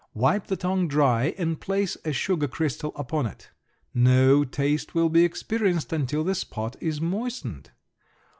[0.15, 3.51] Wipe the tongue dry and place a sugar crystal upon it.
[3.93, 7.69] No taste will be experienced until the spot is moistened.